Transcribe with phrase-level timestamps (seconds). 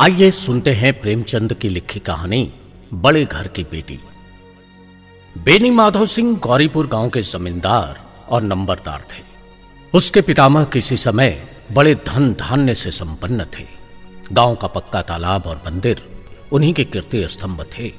[0.00, 2.52] आइए सुनते हैं प्रेमचंद की लिखी कहानी,
[2.94, 3.98] बड़े घर की बेटी।
[5.36, 9.22] बेनी माधव सिंह गौरीपुर गाँव के जमींदार और नंबरदार थे।
[9.94, 13.66] उसके पितामह किसी समय बड़े धन धान्य से संपन्न थे।
[14.32, 16.02] गाँव का पक्का तालाब और मंदिर
[16.52, 17.92] उन्हीं के कीर्ति स्तंभ थे।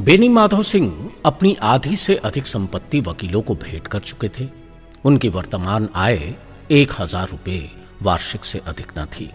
[0.00, 4.48] बेनी माधव सिंह अपनी आधी से अधिक संपत्ति वकीलों को भेंट कर चुके थे।
[5.04, 6.34] उनकी वर्तमान आय
[6.70, 7.70] एक हज़ार रुपये
[8.02, 9.30] वार्षिक से अधिक न थी।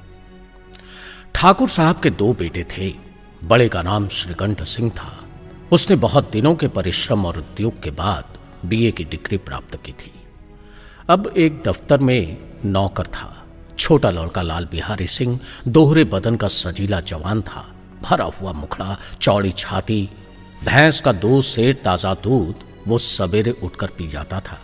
[1.40, 2.94] ठाकुर साहब के दो बेटे थे।
[3.44, 5.26] बड़े का नाम श्रीकंठ सिंह था।
[5.72, 8.24] उसने बहुत दिनों के परिश्रम और उद्योग के बाद
[8.66, 10.12] बीए की डिग्री प्राप्त की थी।
[11.10, 13.46] अब एक दफ्तर में नौकर था।
[13.78, 19.52] छोटा लड़का लाल बिहारी सिंह, दोहरे बदन का सजीला जवान था। भरा हुआ मुखड़ा, चौड़ी
[19.52, 20.10] छाती,
[20.66, 22.56] भैंस का दो सेर ताज़ा दूध,
[22.88, 24.60] वो सवेरे उठकर पी जाता था।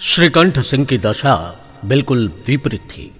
[0.00, 3.12] श्रीकंठ सिंह की दशा बिल्कुल विपरीत थी।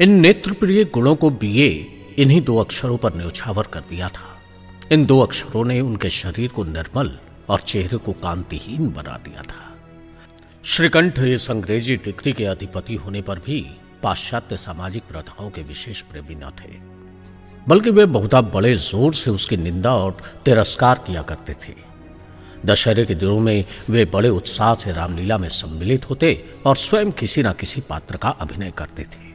[0.00, 1.66] इन नेत्र प्रिय गुणों को बीए,
[2.18, 4.28] इन्हीं दो अक्षरों पर न्यौछावर कर दिया था।
[4.92, 7.10] इन दो अक्षरों ने उनके शरीर को निर्मल
[7.48, 9.66] और चेहरे को कांतिहीन बना दिया था।
[10.64, 13.60] श्रीकंठ इस अंग्रेज़ी डिग्री के अधिपति होने पर भी
[14.02, 16.72] पाश्चात्य सामाजिक प्रथाओं के विशेष प्रेमी न थे,
[17.66, 21.74] बल्कि वे बहुधा बड़े ज़ोर से उसकी निंदा और तिरस्कार किया करते थे।
[22.66, 26.32] दशहरे के दिनों में वे बड़े उत्साह से रामलीला में सम्मिलित होते
[26.66, 29.28] और स्वयं किसी न किसी पात्र का अभिनय करते थे।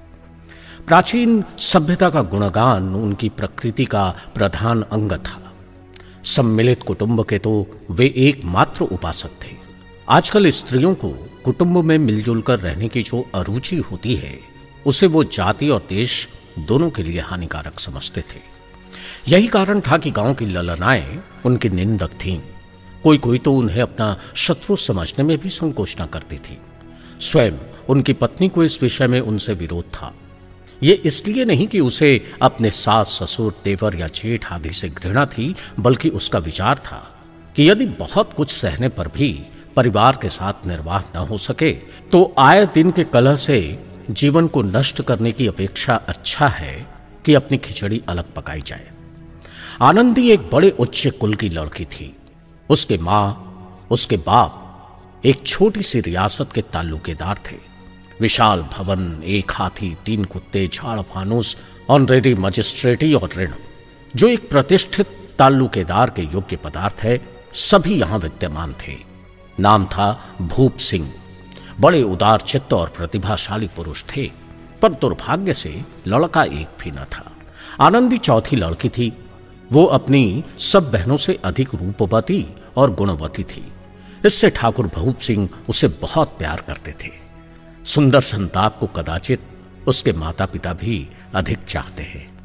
[0.87, 5.53] प्राचीन सभ्यता का गुणगान उनकी प्रकृति का प्रधान अंग था।
[6.23, 9.55] सम्मिलित कुटुंब के तो वे एकमात्र उपासक थे।
[10.09, 11.09] आजकल स्त्रियों को
[11.45, 14.39] कुटुंब में मिलजुल कर रहने की जो अरुचि होती है,
[14.85, 18.41] उसे वो जाति और देश दोनों के लिए हानिकारक समझते थे।
[19.27, 22.39] यही कारण था कि गाँव की ललनाएँ उनकी निंदक थीं।
[23.03, 26.57] कोई कोई तो उन्हें अपना शत्रु समझने में भी संकोच न करती थी।
[27.19, 27.51] स्वयं
[27.89, 30.13] उनकी पत्नी को इस विषय में उनसे विरोध था।
[30.83, 32.09] ये इसलिए नहीं कि उसे
[32.41, 36.97] अपने सास, ससुर देवर या जेठ आदि से घृणा थी, बल्कि उसका विचार था
[37.55, 39.31] कि यदि बहुत कुछ सहने पर भी
[39.75, 41.71] परिवार के साथ निर्वाह न हो सके
[42.11, 43.59] तो आए दिन के कलह से
[44.09, 46.75] जीवन को नष्ट करने की अपेक्षा अच्छा है
[47.25, 48.89] कि अपनी खिचड़ी अलग पकाई जाए।
[49.81, 52.15] आनंदी एक बड़े उच्च कुल की लड़की थी।
[52.69, 57.55] उसके माँ, उसके बाप एक छोटी सी रियासत के ताल्लुकेदार थे।
[58.21, 61.57] विशाल भवन, एक हाथी, तीन कुत्ते, झाड़, फानूस
[61.89, 63.51] ऑनरेडी मजिस्ट्रेटी और ऋण।
[64.15, 68.97] जो एक प्रतिष्ठित ताल्लुकेदार के योग्य पदार्थ है, सभी यहाँ विद्यमान थे।
[69.59, 71.13] नाम था भूप सिंह।
[71.79, 74.31] बड़े उदार चित्त और प्रतिभाशाली पुरुष थे।
[74.81, 77.31] पर दुर्भाग्य से लड़का एक भी न था।
[77.81, 79.13] आनंदी चौथी लड़की थी।
[79.71, 83.71] वो अपनी सब बहनों से अधिक रूपवती और गुणवती थी।
[84.25, 87.24] इससे ठाकुर भूप सिंह उसे बहुत प्यार करते थे।
[87.85, 89.39] सुंदर संताप को कदाचित
[89.87, 92.39] उसके माता पिता भी अधिक चाहते हैं।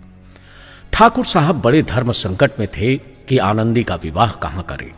[0.93, 4.93] ठाकुर साहब बड़े धर्म संकट में थे कि आनंदी का विवाह कहाँ करें।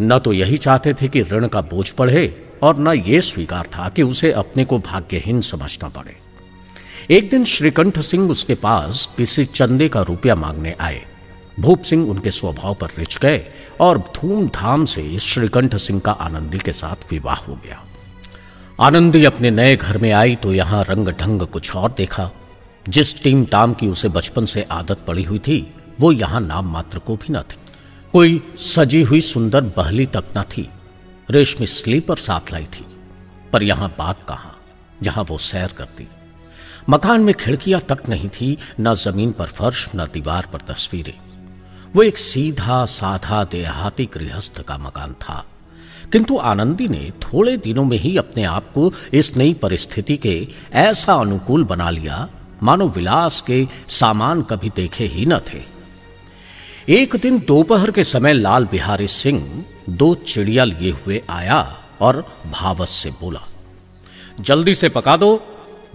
[0.00, 3.88] न तो यही चाहते थे कि ऋण का बोझ पड़े और न यह स्वीकार था
[3.88, 6.16] कि उसे अपने को भाग्यहीन समझना पड़े।
[7.10, 11.06] एक दिन श्रीकंठ सिंह उसके पास किसी चंदे का रुपया मांगने आए।
[11.60, 13.46] भूप सिंह उनके स्वभाव पर रिच गए
[13.80, 17.85] और धूमधाम से श्रीकंठ सिंह का आनंदी के साथ विवाह हो गया।
[18.80, 22.30] आनंदी अपने नए घर में आई तो यहाँ रंग ढंग कुछ और देखा।
[22.88, 26.98] जिस टीम टाम की उसे बचपन से आदत पड़ी हुई थी, वो यहाँ नाम मात्र
[26.98, 27.56] को भी न थी।
[28.12, 30.68] कोई सजी हुई सुंदर बहली तक न थी।
[31.30, 32.86] रेशमी स्लीपर साथ लाई थी।
[33.52, 34.54] पर यहाँ बात कहा,
[35.02, 36.08] जहाँ वो सैर करती।
[36.88, 41.18] मकान में खिड़कियाँ तक नहीं थी, न ज़मीन पर फर्श, न दीवार पर तस्वीरें।
[41.96, 45.44] वो एक सीधा, साधा, देहाती गृहस्थ का मकान था।
[46.12, 51.14] किंतु आनंदी ने थोड़े दिनों में ही अपने आप को इस नई परिस्थिति के ऐसा
[51.14, 52.28] अनुकूल बना लिया।
[52.62, 55.62] मानो विलास के सामान कभी देखे ही न थे।
[56.88, 62.90] एक दिन दोपहर के समय लाल बिहारी सिंह दो चिड़िया लिए हुए आया और भावस
[62.90, 63.40] से बोला,
[64.40, 65.42] जल्दी से पका दो,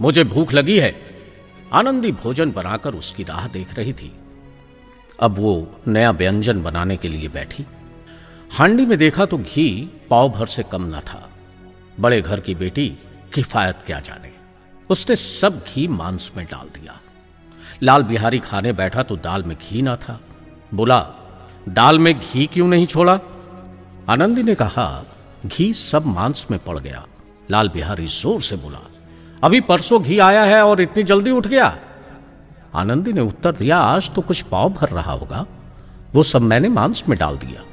[0.00, 0.94] मुझे भूख लगी है।
[1.72, 4.12] आनंदी भोजन बनाकर उसकी राह देख रही थी।
[5.20, 7.64] अब वो नया व्यंजन बनाने के लिए बैठी।
[8.52, 9.64] हांडी में देखा तो घी
[10.10, 11.28] पाव भर से कम न था।
[12.00, 12.86] बड़े घर की बेटी
[13.34, 14.32] किफायत क्या जाने।
[14.90, 16.98] उसने सब घी मांस में डाल दिया।
[17.82, 20.20] लाल बिहारी खाने बैठा तो दाल में घी ना था।
[20.74, 21.00] बोला,
[21.68, 23.18] दाल में घी क्यों नहीं छोड़ा?
[24.08, 24.86] आनंदी ने कहा,
[25.46, 27.06] घी सब मांस में पड़ गया।
[27.50, 28.86] लाल बिहारी ज़ोर से बोला,
[29.44, 31.76] अभी परसों घी आया है और इतनी जल्दी उठ गया?
[32.74, 35.46] आनंदी ने उत्तर दिया, आज तो कुछ पाव भर रहा होगा।
[36.14, 37.64] वो सब मैंने मांस में डाल दिया।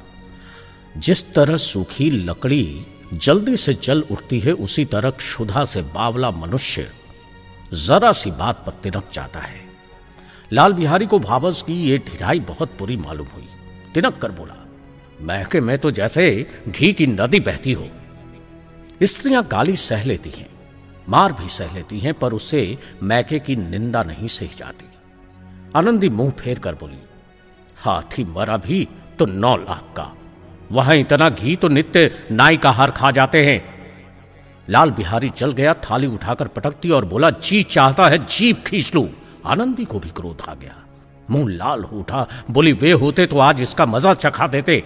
[0.98, 6.92] जिस तरह सूखी लकड़ी जल्दी से जल उठती है, उसी तरह क्षुधा से बावला मनुष्य
[7.74, 9.62] जरा सी बात पर तिनक जाता है।
[10.52, 13.48] लाल बिहारी को भावस की ये ढिराई बहुत बुरी मालूम हुई।
[13.94, 14.56] तिनक कर बोला,
[15.22, 17.88] महके में तो जैसे घी की नदी बहती हो।
[19.04, 20.50] स्त्रियाँ गाली सह लेती हैं,
[21.10, 24.86] मार भी सह लेती हैं, पर उसे मैके की निंदा नहीं सही जाती।
[25.76, 27.00] आनंदी मुँह फेर कर बोली,
[27.78, 28.88] हाथी मरा भी
[29.20, 30.14] तो नौ लाख का
[30.72, 33.62] वहाँ इतना घी तो नित्य नाई का हार खा जाते हैं।
[34.68, 39.08] लाल बिहारी चल गया, थाली उठाकर पटकती और बोला, जी चाहता है जीप खींच लू।
[39.46, 40.76] आनंदी को भी क्रोध आ गया।
[41.30, 44.84] मुँह लाल हो उठा, बोली, वे होते तो आज इसका मज़ा चखा देते।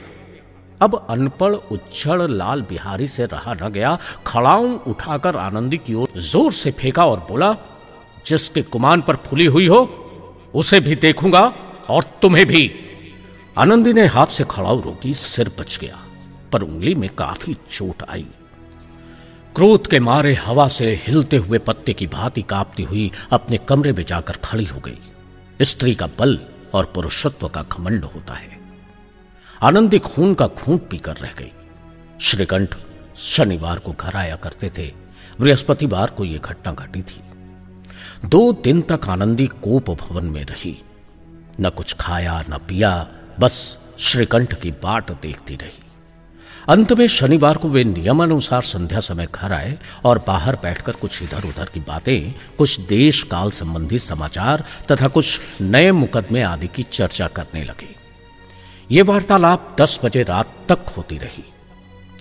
[0.82, 3.98] अब अनपढ़, उच्छड़ लाल बिहारी से रहा न गया,
[4.28, 7.56] खड़ाऊ उठाकर आनंदी की ओर ज़ोर से फेंका और बोला,
[8.26, 9.82] जिसके कुमान पर फुली हुई हो,
[10.54, 11.42] उसे भी देखूँगा
[11.90, 12.83] और तुम्हें भी।
[13.58, 16.00] आनंदी ने हाथ से खड़ाऊ रोकी, सिर बच गया,
[16.52, 18.28] पर उंगली में काफ़ी चोट आई।
[19.56, 24.06] क्रोध के मारे हवा से हिलते हुए पत्ते की भांति कांपती हुई अपने कमरे में
[24.06, 25.00] जाकर खड़ी हो गई।
[25.62, 26.40] स्त्री का बल
[26.74, 28.60] और पुरुषत्व का घमंड होता है।
[29.62, 31.52] आनंदी खून का खूंट पीकर रह गई।
[32.22, 32.76] श्रीकंठ
[33.18, 34.94] शनिवार को घर आया करते थे।
[35.40, 37.22] बृहस्पतिवार को यह घटना घटी थी।
[38.26, 40.82] दो दिन तक आनंदी कोप भवन में रही।
[41.60, 43.08] न कुछ खाया, न पिया
[43.40, 45.80] बस श्रीकंठ की बाट देखती रही।
[46.70, 51.44] अंत में शनिवार को वे नियमानुसार संध्या समय घर आए और बाहर बैठकर कुछ इधर
[51.44, 57.28] उधर की बातें, कुछ देश काल संबंधी समाचार तथा कुछ नए मुकदमे आदि की चर्चा
[57.28, 57.96] करने लगे।
[58.92, 61.44] ये वार्तालाप दस बजे रात तक होती रही।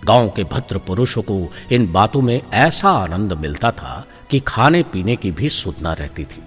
[0.05, 5.17] गाँव के भद्र पुरुषों को इन बातों में ऐसा आनंद मिलता था कि खाने पीने
[5.17, 6.43] की भी सुधना रहती थी।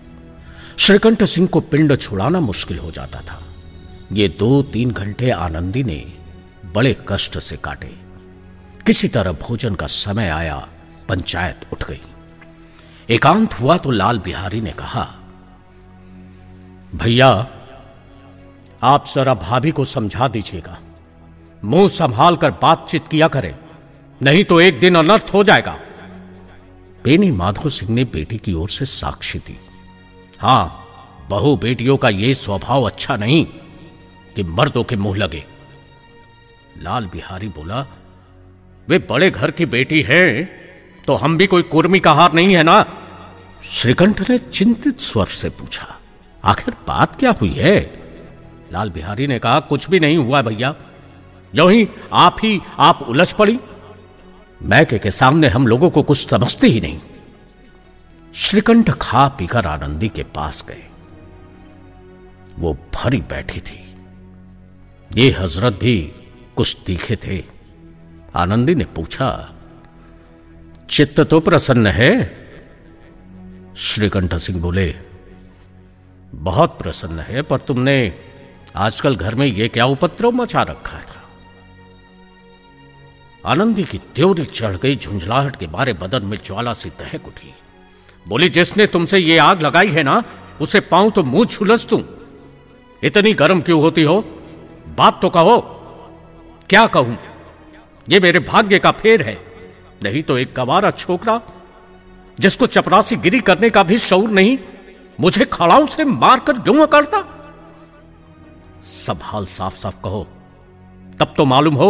[0.78, 3.44] श्रीकंठ सिंह को पिंड छुड़ाना मुश्किल हो जाता था।
[4.12, 6.04] ये दो तीन घंटे आनंदी ने
[6.74, 7.94] बड़े कष्ट से काटे।
[8.86, 10.57] किसी तरह भोजन का समय आया,
[11.10, 12.02] पंचायत उठ गई।
[13.10, 15.04] एकांत हुआ तो लाल बिहारी ने कहा,
[16.96, 17.30] भैया,
[18.84, 20.78] आप जरा भाभी को समझा दीजिएगा।
[21.63, 23.54] मुँह संभाल कर बातचीत किया करें,
[24.22, 25.78] नहीं तो एक दिन अनर्थ हो जाएगा।
[27.04, 29.58] बेनी माधव सिंह ने बेटी की ओर से साक्षी दी।
[30.40, 30.86] हाँ,
[31.30, 33.46] बहु बेटियों का यह स्वभाव अच्छा नहीं।
[34.36, 35.44] कि मर्दों के मुँह लगे।
[36.76, 37.86] लाल बिहारी बोला,
[38.88, 40.44] वे बड़े घर की बेटी है
[41.08, 42.86] तो हम भी कोई कुर्मी का हार नहीं है ना?
[43.64, 45.88] श्रीकंठ ने चिंतित स्वर से पूछा,
[46.44, 47.78] आखिर बात क्या हुई है?
[48.74, 50.76] लाल बिहारी ने कहा, कुछ भी नहीं हुआ भैया।
[51.54, 53.60] जो ही आप ही, आप उलझ पड़ी।
[54.62, 57.00] मैके के सामने हम लोगों को कुछ समझते ही नहीं।
[58.34, 60.84] श्रीकंठ खा पीकर आनंदी के पास गए।
[62.60, 63.85] वो भरी बैठी थी।
[65.16, 66.12] ये हज़रत भी
[66.56, 67.44] कुछ तीखे थे।
[68.36, 69.28] आनंदी ने पूछा,
[70.90, 72.12] चित्त तो प्रसन्न है?
[73.78, 74.96] श्रीकंठ सिंह बोले,
[76.34, 77.96] बहुत प्रसन्न है, पर तुमने
[78.76, 81.24] आजकल घर में यह क्या उपद्रव मचा रखा था?
[83.46, 87.54] आनंदी की त्योरी चढ़ गई, झुंझलाहट के बारे बदन में ज्वाला सी दहक उठी।
[88.28, 90.24] बोली, जिसने तुमसे ये आग लगाई है ना,
[90.62, 92.04] उसे पाऊँ तो मुँह छुलस तू
[93.04, 94.35] इतनी गर्म क्यों होती हो?
[94.98, 95.60] बात तो कहो
[96.70, 97.18] क्या कहूँ?
[98.08, 99.38] ये मेरे भाग्य का फेर है।
[100.04, 101.40] नहीं तो एक गवारा छोकरा,
[102.38, 104.58] जिसको चपरासी गिरी करने का भी शौर नहीं,
[105.20, 107.24] मुझे खड़ाऊ से मारकर क्यों करता
[108.84, 110.24] सब हाल साफ़ साफ़ कहो।
[111.20, 111.90] तब तो मालूम हो,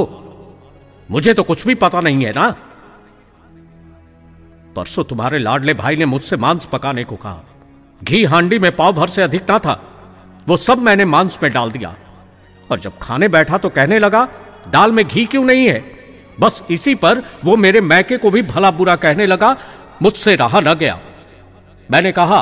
[1.09, 2.49] मुझे तो कुछ भी पता नहीं है ना।
[4.75, 7.43] परसों तुम्हारे लाडले भाई ने मुझसे मांस पकाने को कहा।
[8.01, 9.81] घी हांडी में पाव भर से अधिकता था,
[10.47, 11.95] वो सब मैंने मांस में डाल दिया।
[12.71, 14.27] और जब खाने बैठा तो कहने लगा,
[14.69, 15.83] दाल में घी क्यों नहीं है?
[16.39, 19.55] बस इसी पर वो मेरे मैके को भी भला बुरा कहने लगा,
[20.01, 20.99] मुझसे रहा न गया।
[21.89, 22.41] मैंने कहा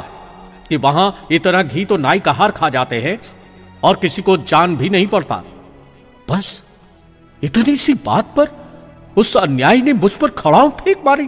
[0.70, 3.20] कि वहाँ इतना घी तो नाई कहार खा जाते हैं
[3.84, 5.44] और किसी को जान भी नहीं पड़ता।
[6.28, 6.64] बस
[7.42, 8.50] इतनी सी बात पर
[9.18, 11.28] उस अन्याय ने मुझ पर खड़ाऊ फेंक मारी।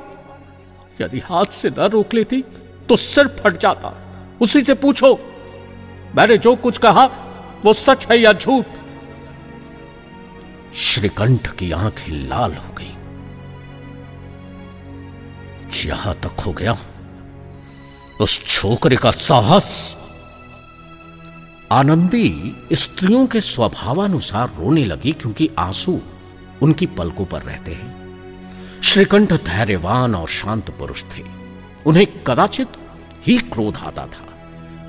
[0.99, 2.43] यदि हाथ से न रोक लेती
[2.89, 3.93] तो सिर फट जाता।
[4.41, 5.13] उसी से पूछो,
[6.15, 7.05] मैंने जो कुछ कहा
[7.65, 8.65] वो सच है या झूठ?
[10.75, 12.91] श्रीकंठ की आँखें लाल हो गई।
[15.85, 16.77] यहाँ तक हो गया,
[18.21, 19.95] उस छोकरे का साहस।
[21.71, 25.99] आनंदी स्त्रियों के स्वभावानुसार रोने लगी क्योंकि आँसू
[26.61, 31.23] उनकी पलकों पर रहते हैं। श्रीकंठ धैर्यवान और शांत पुरुष थे।
[31.85, 32.67] उन्हें कदाचित
[33.27, 34.27] ही क्रोध आता था,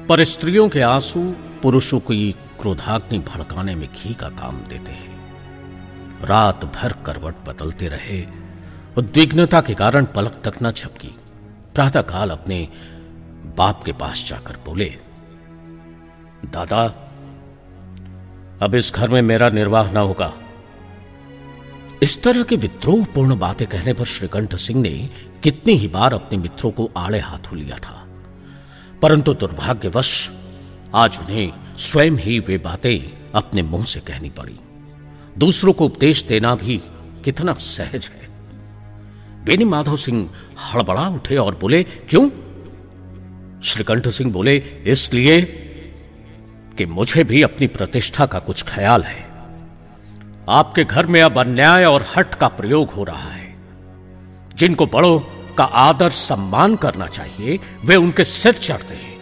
[0.09, 5.16] पर स्त्रियों के आँसू पुरुषों की क्रोधाग्नि भड़काने में घी का काम देते हैं।
[6.25, 8.27] रात भर करवट बदलते रहे।
[8.99, 11.09] उद्विग्नता के कारण पलक तक न छपकी।
[11.75, 12.69] प्रातःकाल अपने
[13.57, 14.97] बाप के पास जाकर बोले,
[16.45, 16.85] दादा,
[18.63, 20.33] अब इस घर में मेरा निर्वाह ना होगा।
[22.03, 25.11] इस तरह की विद्रोहपूर्ण बातें कहने पर श्रीकंठ सिंह ने
[25.43, 28.07] कितनी ही बार अपने मित्रों को आड़े हाथों लिया था।
[29.03, 30.31] परंतु दुर्भाग्यवश
[30.95, 34.59] आज उन्हें स्वयं ही वे बातें अपने मुँह से कहनी पड़ी।
[35.39, 36.83] दूसरों को उपदेश देना भी
[37.25, 38.29] कितना सहज है।
[39.45, 40.31] बेनी माधव सिंह
[40.65, 42.31] हड़बड़ा उठे और बोले, क्यों?
[43.63, 45.43] श्रीकंठ सिंह बोले, इसलिए
[46.79, 49.27] कि मुझे भी अपनी प्रतिष्ठा का कुछ ख्याल है।
[50.49, 53.57] आपके घर में अब अन्याय और हट का प्रयोग हो रहा है।
[54.57, 55.19] जिनको बड़ों
[55.55, 59.19] का आदर सम्मान करना चाहिए, वे उनके सिर चढ़ते हैं।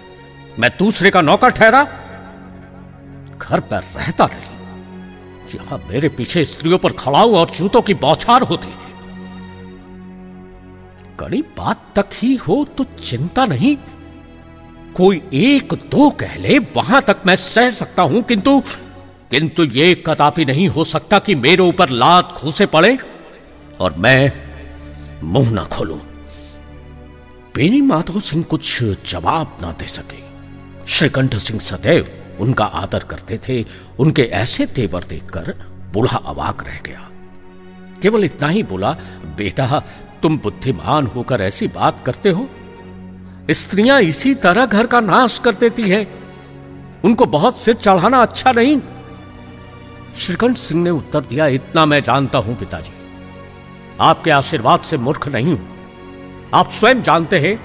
[0.58, 1.84] मैं दूसरे का नौकर ठहरा,
[3.38, 4.53] घर पर रहता नहीं।
[5.54, 8.82] जहाँ मेरे पीछे स्त्रियों पर खड़ाऊ और जूतों की बौछार होती है।
[11.20, 13.76] कड़ी बात तक ही हो तो चिंता नहीं।
[14.96, 18.60] कोई एक दो कह ले वहाँ तक मैं सह सकता हूँ, किंतु
[19.30, 22.96] किंतु यह कदापि नहीं हो सकता कि मेरे ऊपर लात घूसे पड़े
[23.80, 24.32] और मैं
[25.24, 25.98] मुँह ना खोलूं।
[27.54, 30.22] बेनी माधव सिंह कुछ जवाब ना दे सके।
[30.86, 32.06] श्रीकंठ सिंह सदैव
[32.40, 33.64] उनका आदर करते थे,
[33.98, 35.54] उनके ऐसे तेवर देखकर
[35.92, 37.10] बूढ़ा अवाक रह गया।
[38.02, 38.92] केवल इतना ही बोला,
[39.24, 39.82] बेटा,
[40.22, 42.48] तुम बुद्धिमान होकर ऐसी बात करते हो?
[43.50, 46.24] स्त्रियाँ इसी तरह घर का नाश कर देती हैं।
[47.04, 48.80] उनको बहुत सिर चढ़ाना अच्छा नहीं।
[50.16, 52.92] श्रीकंठ सिंह ने उत्तर दिया, इतना मैं जानता हूँ, पिताजी।
[54.00, 55.74] आपके आशीर्वाद से मूर्ख नहीं हूँ।
[56.54, 57.60] आप स्वयं जानते हैं,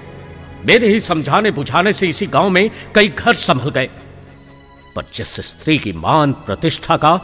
[0.65, 3.89] मेरे ही समझाने बुझाने से इसी गाँव में कई घर संभल गए।
[4.99, 7.21] पर जिस स्त्री की मान प्रतिष्ठा का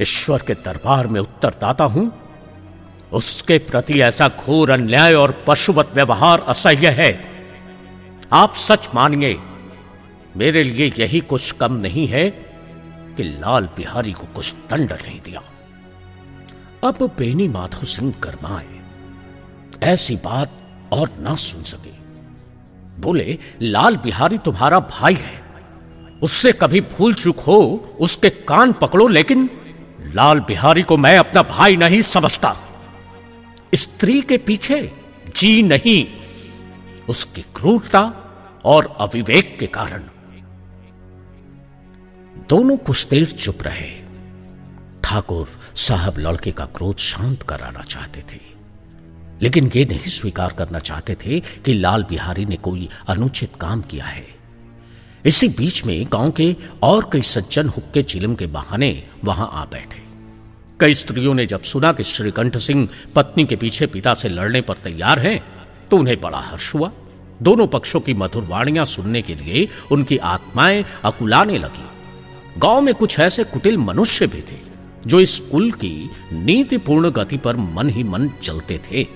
[0.00, 2.12] ईश्वर के दरबार में उत्तरदाता हूँ,
[3.12, 7.30] उसके प्रति ऐसा घोर अन्याय और पशुवत व्यवहार असह्य है।
[8.32, 9.38] आप सच मानिए,
[10.36, 12.30] मेरे लिए यही कुछ कम नहीं है
[13.16, 15.42] कि लाल बिहारी को कुछ दंड नहीं दिया।
[16.88, 18.80] अब बेनी माधव सिंह गर्माए।
[19.82, 20.50] ऐसी बात
[20.92, 21.94] और ना सुन सके।
[23.00, 25.43] बोले, लाल बिहारी तुम्हारा भाई है।
[26.22, 27.60] उससे कभी भूल चूक हो,
[28.00, 29.48] उसके कान पकड़ो, लेकिन
[30.14, 32.56] लाल बिहारी को मैं अपना भाई नहीं समझता।
[33.74, 34.80] स्त्री के पीछे
[35.36, 36.06] जी नहीं,
[37.08, 38.02] उसकी क्रूरता
[38.64, 40.02] और अविवेक के कारण।
[42.48, 43.90] दोनों कुछ देर चुप रहे।
[45.04, 48.40] ठाकुर साहब लड़के का क्रोध शांत कराना चाहते थे,
[49.42, 54.04] लेकिन ये नहीं स्वीकार करना चाहते थे कि लाल बिहारी ने कोई अनुचित काम किया
[54.04, 54.33] है।
[55.24, 58.90] इसी बीच में गाँव के और कई सज्जन हुक्के चिलम के बहाने
[59.24, 60.02] वहाँ आ बैठे।
[60.80, 64.76] कई स्त्रियों ने जब सुना कि श्रीकंठ सिंह पत्नी के पीछे पिता से लड़ने पर
[64.84, 65.38] तैयार हैं
[65.90, 66.90] तो उन्हें बड़ा हर्ष हुआ।
[67.42, 73.18] दोनों पक्षों की मधुर वाणियाँ सुनने के लिए उनकी आत्माएँ अकुलाने लगी। गाँव में कुछ
[73.20, 74.58] ऐसे कुटिल मनुष्य भी थे,
[75.06, 79.06] जो इस कुल की नीतिपूर्ण गति पर मन ही मन चलते थे।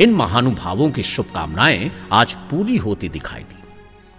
[0.00, 3.62] इन महानुभावों की शुभकामनाएँ आज पूरी होती दिखाई दी।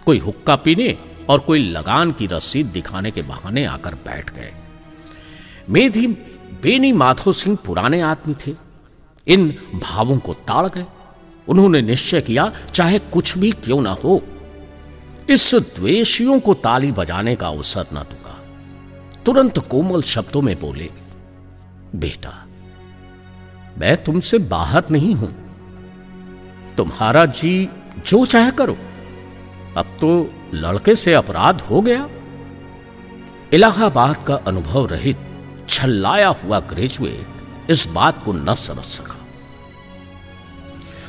[0.06, 0.98] कोई हुक्का पीने
[1.28, 4.52] और कोई लगान की रसीद दिखाने के बहाने आकर बैठ गए।
[5.70, 6.06] मेधी
[6.62, 8.54] बेनी माधो सिंह पुराने आदमी थे।
[9.26, 10.86] इन भावों को ताड़ गए।
[11.48, 14.22] उन्होंने निश्चय किया, चाहे कुछ भी क्यों ना हो,
[15.30, 18.38] इस द्वेषियों को ताली बजाने का अवसर न दूँगा।
[19.24, 20.90] तुरंत कोमल शब्दों में बोले,
[21.94, 22.46] बेटा,
[23.78, 25.34] मैं तुमसे बाहर नहीं हूँ।
[26.76, 27.68] तुम्हारा जी
[28.06, 28.76] जो चाहे करो।
[29.76, 32.08] अब तो लड़के से अपराध हो गया।
[33.52, 35.18] इलाहाबाद का अनुभव रहित
[35.68, 39.16] छल्लाया हुआ ग्रेजुएट इस बात को न समझ सका।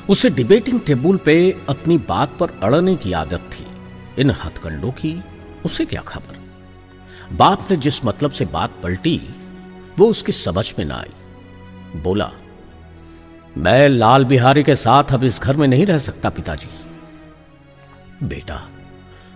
[0.10, 3.68] उसे डिबेटिंग टेबल पे अपनी बात पर अड़ने की आदत थी।
[4.22, 5.24] इन हथकंडों की
[5.66, 6.40] उसे क्या खबर?
[7.36, 9.22] बाप ने जिस मतलब से बात पलटी,
[10.00, 12.32] वो उसकी समझ में ना आई। बोला,
[13.58, 16.87] मैं लाल बिहारी के साथ अब इस घर में नहीं रह सकता पिताजी।
[18.24, 18.68] बेटा,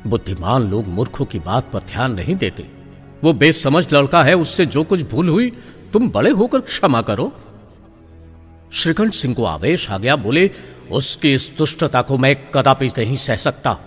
[0.07, 2.67] बुद्धिमान लोग मूर्खों की बात पर ध्यान नहीं देते।
[3.23, 5.51] वो बेसमझ लड़का है, उससे जो कुछ भूल हुई,
[5.93, 7.31] तुम बड़े होकर क्षमा करो।
[8.73, 10.51] श्रीकंठ सिंह को आवेश आ गया, बोले,
[10.91, 13.77] उसकी इस दुष्टता को मैं कदापि नहीं सह सकता।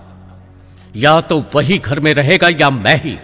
[0.96, 3.18] या तो वही घर में रहेगा या मैं ही।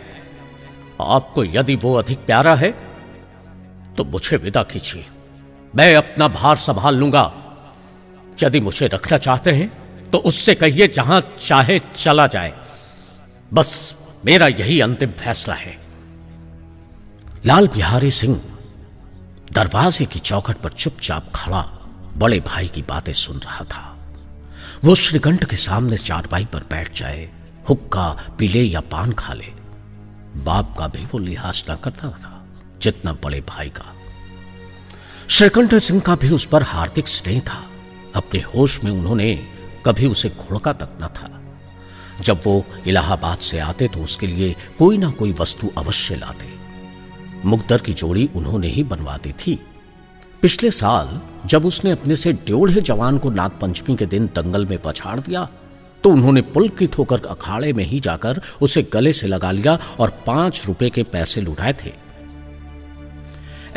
[1.00, 2.70] आपको यदि वो अधिक प्यारा है
[3.96, 5.04] तो मुझे विदा कीजिए।
[5.76, 7.32] मैं अपना भार संभाल लूँगा।
[8.42, 12.58] यदि मुझे रखना चाहते हैं तो उससे कहिए, जहाँ चाहे चला जाए।
[13.54, 15.78] बस मेरा यही अंतिम फैसला है।
[17.46, 18.40] लाल बिहारी सिंह
[19.52, 21.62] दरवाजे की चौखट पर चुपचाप खड़ा
[22.16, 23.98] बड़े भाई की बातें सुन रहा था।
[24.84, 27.30] वो श्रीकंठ के सामने चारपाई पर बैठ जाए,
[27.68, 29.46] हुक्का, पीले या पान खा ले।
[30.40, 32.46] बाप का भी वो लिहाज न करता था,
[32.82, 33.94] जितना बड़े भाई का।
[35.28, 37.64] श्रीकंठ सिंह का भी उस पर हार्दिक स्नेह था।
[38.16, 41.30] अपने होश में उन्होंने कभी उसे घोड़का तक न था।
[42.22, 46.48] जब वो इलाहाबाद से आते तो उसके लिए कोई ना कोई वस्तु अवश्य लाते।
[47.44, 49.58] मुकदर की जोड़ी उन्होंने ही बनवा दी थी।
[50.42, 55.18] पिछले साल जब उसने अपने से ड्योढ़े जवान को नागपंचमी के दिन दंगल में पछाड़
[55.20, 55.48] दिया
[56.04, 60.62] तो उन्होंने पुलकित होकर अखाड़े में ही जाकर उसे गले से लगा लिया और पाँच
[60.66, 61.92] रुपए के पैसे लुटाए थे।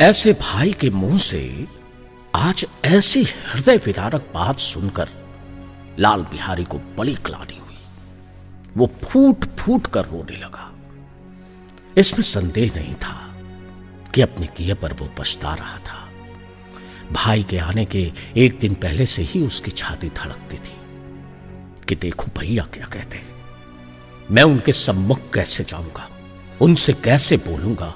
[0.00, 1.66] ऐसे भाई के मुँह से
[2.34, 5.08] आज ऐसी हृदय विदारक बात सुनकर
[5.98, 7.76] लाल बिहारी को बड़ी क्लानी हुई।
[8.76, 10.72] वो फूट फूट कर रोने लगा।
[11.96, 13.36] इसमें संदेह नहीं था
[14.14, 16.08] कि अपने किए पर वो पछता रहा था।
[17.12, 20.76] भाई के आने के एक दिन पहले से ही उसकी छाती धड़कती थी
[21.88, 23.34] कि देखो भैया क्या कहते हैं।
[24.30, 26.10] मैं उनके सम्मुख कैसे जाऊँगा?
[26.60, 27.94] उनसे कैसे बोलूँगा?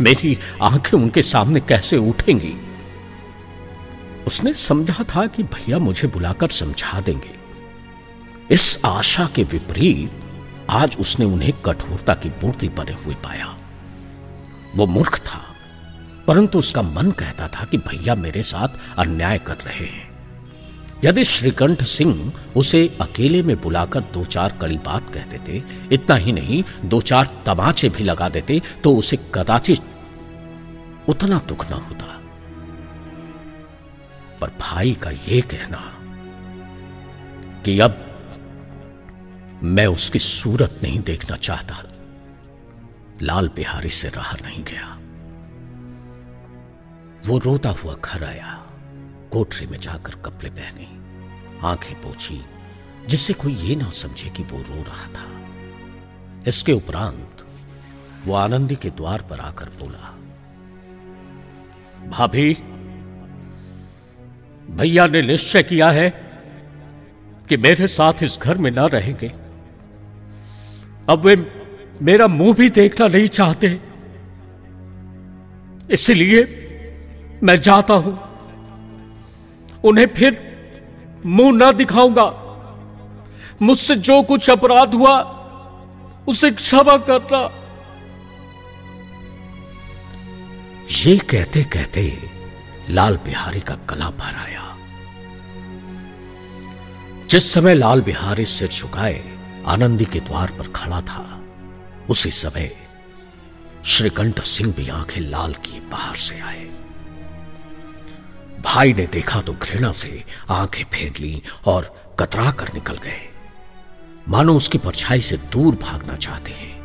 [0.00, 2.69] मेरी आँखें उनके सामने कैसे उठेंगी?
[4.26, 7.38] उसने समझा था कि भैया मुझे बुलाकर समझा देंगे।
[8.50, 10.10] इस आशा के विपरीत
[10.70, 13.56] आज उसने उन्हें कठोरता की मूर्ति बने हुए पाया।
[14.76, 15.44] वो मूर्ख था,
[16.26, 20.08] परंतु उसका मन कहता था कि भैया मेरे साथ अन्याय कर रहे हैं।
[21.04, 25.62] यदि श्रीकंठ सिंह उसे अकेले में बुलाकर दो चार कड़ी बात कहते थे
[25.92, 29.80] इतना ही नहीं, दो चार तमाचे भी लगा देते तो उसे कदाचित
[31.08, 32.19] उतना दुख ना होता।
[34.40, 35.94] पर भाई का यह कहना
[37.62, 38.06] कि अब
[39.62, 41.84] मैं उसकी सूरत नहीं देखना चाहता।
[43.22, 44.96] लाल बिहारी से रहा नहीं गया।
[47.26, 48.66] वो रोता हुआ घर आया।
[49.32, 51.00] कोठरी में जाकर कपड़े पहने।
[51.66, 52.44] आँखें पोछी,
[53.08, 55.40] जिससे कोई ये ना समझे कि वो रो रहा था।
[56.46, 57.46] इसके उपरांत
[58.24, 60.16] वो आनंदी के द्वार पर आकर बोला,
[62.10, 62.58] भाभी
[64.70, 66.10] भैया ने निश्चय किया है
[67.48, 69.32] कि मेरे साथ इस घर में ना रहेंगे।
[71.08, 71.52] अब वे
[72.02, 73.80] मेरा मुँह भी देखना नहीं चाहते।
[75.90, 76.66] इसलिए
[77.42, 78.18] मैं जाता हूँ।
[79.84, 80.38] उन्हें फिर
[81.26, 82.36] मुँह ना दिखाऊँगा।
[83.62, 85.20] मुझसे जो कुछ अपराध हुआ,
[86.28, 87.50] उसे क्षमा करना।
[91.06, 92.00] ये कहते कहते
[92.90, 94.76] लाल बिहारी का गला भर आया।
[97.30, 99.22] जिस समय लाल बिहारी सिर झुकाए,
[99.66, 101.44] आनंदी के द्वार पर खड़ा था,
[102.10, 102.70] उसी समय
[103.84, 106.64] श्रीकंठ सिंह भी आँखें लाल की बाहर से आए।
[108.64, 113.28] भाई ने देखा तो घृणा से आँखें फेर ली और कतरा कर निकल गए।
[114.28, 116.78] मानो उसकी परछाई से दूर भागना चाहते हैं।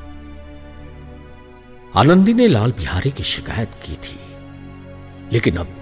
[1.95, 4.19] आनंदी ने लाल बिहारी की शिकायत की थी,
[5.33, 5.81] लेकिन अब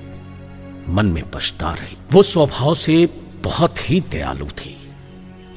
[0.90, 3.10] मन में पछता रही। वो स्वभाव से
[3.44, 4.78] बहुत ही दयालु थी।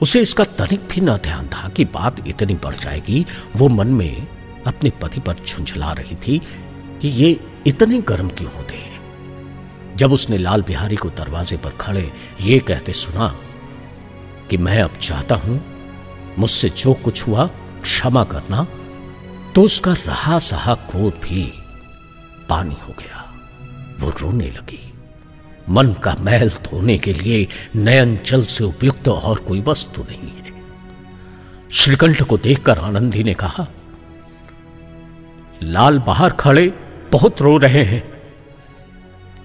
[0.02, 4.26] उसे इसका तनिक भी न ध्यान था कि बात इतनी बढ़ जाएगी। वो मन में
[4.66, 6.38] अपने पति पर झुंझला रही थी
[7.00, 8.96] कि ये इतने गर्म क्यों होते हैं?
[9.96, 13.36] जब उसने लाल बिहारी को दरवाजे पर खड़े ये कहते सुना
[14.50, 15.64] कि मैं अब चाहता हूँ,
[16.38, 17.46] मुझसे जो कुछ हुआ,
[17.82, 18.66] क्षमा करना
[19.54, 21.52] तो उसका रहा सहा क्रोध भी
[22.48, 23.34] पानी हो गया।
[24.00, 24.92] वो रोने लगी।
[25.68, 30.52] मन का मैल धोने के लिए नयन जल से उपयुक्त और कोई वस्तु नहीं है।
[31.72, 33.68] श्रीकंठ को देखकर आनंदी ने कहा,
[35.62, 36.68] लाल बाहर खड़े
[37.12, 38.16] बहुत रो रहे हैं।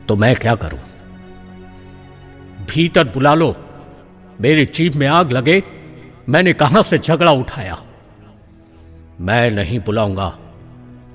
[0.08, 0.80] तो मैं क्या करूँ?
[2.66, 3.56] भीतर बुला लो।
[4.42, 5.64] मेरी जीप में आग लगे।
[6.30, 7.84] मैंने कहाँ से झगड़ा उठाया?
[9.20, 10.38] मैं नहीं बुलाऊँगा।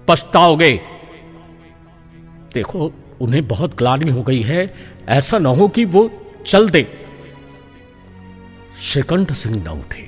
[0.09, 0.81] पछताओगे?
[2.55, 4.75] देखो उन्हें बहुत ग्लानी हो गई है,
[5.09, 6.11] ऐसा ना हो कि वो
[6.47, 6.83] चल दे।
[8.81, 10.05] श्रीकंठ सिंह न उठे।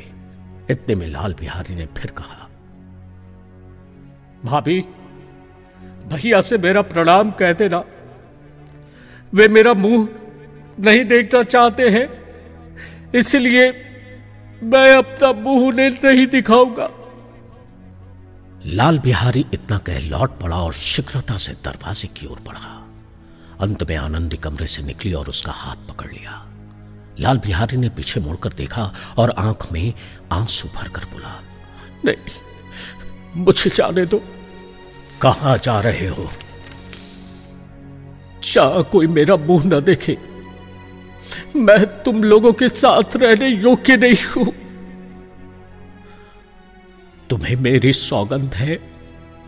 [0.70, 2.48] इतने में लाल बिहारी ने फिर कहा,
[4.44, 4.80] भाभी,
[6.08, 7.82] भैया से मेरा प्रणाम कह देना।
[9.32, 10.08] वे मेरा मुँह
[10.78, 12.06] नहीं देखना चाहते हैं,
[13.14, 13.70] इसलिए
[14.62, 16.90] मैं अपना मुँह उन्हें नहीं दिखाऊँगा।
[18.66, 22.77] लाल बिहारी इतना कह लौट पड़ा और शीघ्रता से दरवाजे की ओर बढ़ा।
[23.60, 26.46] अंत में आनंदी कमरे से निकली और उसका हाथ पकड़ लिया।
[27.20, 29.94] लाल बिहारी ने पीछे मुड़कर देखा और आँख में
[30.32, 31.42] आँसू भरकर बोला,
[32.04, 32.16] नहीं,
[33.36, 34.22] मुझे जाने दो।
[35.20, 36.28] कहा जा रहे हो?
[38.42, 40.18] चाह कोई मेरा मुँह न देखे।
[41.56, 44.52] मैं तुम लोगों के साथ रहने योग्य नहीं हूँ।
[47.30, 48.74] तुम्हें मेरी सौगंध है।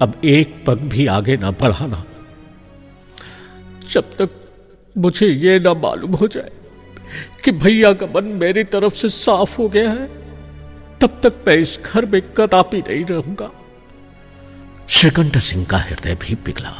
[0.02, 2.04] अब एक पग भी आगे ना बढ़ाना।
[3.90, 4.30] जब तक
[4.96, 6.50] मुझे यह ना मालूम हो जाए
[7.44, 10.06] कि भैया का मन मेरी तरफ़ से साफ़ हो गया है,
[11.00, 13.50] तब तक मैं इस घर में कदापि नहीं रहूँगा।
[14.88, 16.72] श्रीकंठ सिंह का हृदय भी पिघला।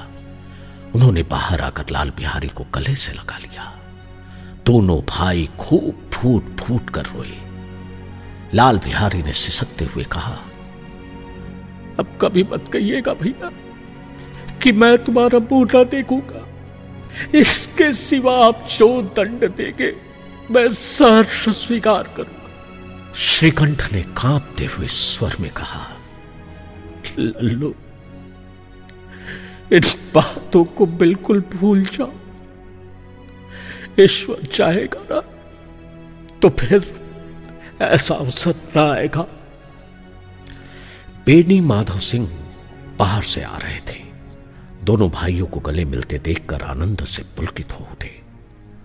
[0.94, 3.64] उन्होंने बाहर आकर लाल बिहारी को गले से लगा लिया।
[4.66, 7.37] दोनों भाई खूब फूट फूट कर रोए।
[8.55, 10.37] लाल बिहारी ने सिसकते हुए कहा,
[11.99, 13.51] अब कभी मत कहिएगा भैया
[14.62, 16.39] कि मैं तुम्हारा मुँह ना देखूँगा।
[17.35, 19.92] इसके सिवा आप जो दंड देंगे
[20.51, 25.87] मैं सहर्ष स्वीकार करूँगा। श्रीकंठ ने कांपते हुए स्वर में कहा
[27.18, 27.75] लल्लू
[29.73, 29.83] इन
[30.14, 32.12] बातों को बिल्कुल भूल जाओ।
[34.01, 35.20] ईश्वर चाहेगा ना
[36.42, 36.85] तो फिर
[37.83, 39.23] ऐसा अवसर ना आएगा।
[41.27, 42.29] बेनी माधव सिंह
[42.99, 44.10] बाहर से आ रहे थे।
[44.90, 48.22] दोनों भाइयों को गले मिलते देखकर आनंद से पुलकित हो उठे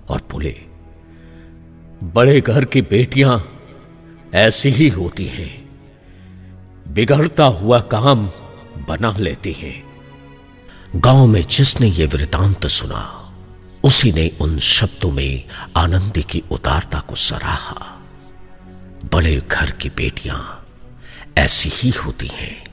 [0.09, 0.61] और बोले,
[2.03, 3.61] बड़े घर की बेटियाँ
[4.33, 5.69] ऐसी ही होती हैं।
[6.87, 8.27] बिगड़ता हुआ काम
[8.89, 9.83] बना लेती हैं।
[10.95, 13.33] गाँव में जिसने ये वृतांत सुना,
[13.83, 15.43] उसी ने उन शब्दों में
[15.75, 18.03] आनंदी की उदारता को सराहा।
[19.13, 20.65] बड़े घर की बेटियाँ
[21.37, 22.64] ऐसी ही होती हैं।